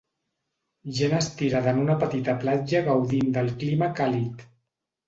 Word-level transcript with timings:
Gent 0.99 1.13
estirada 1.17 1.75
en 1.75 1.83
una 1.83 1.99
petita 2.05 2.37
platja 2.47 2.85
gaudint 2.89 3.33
del 3.39 3.57
clima 3.63 3.93
càlid. 4.03 4.45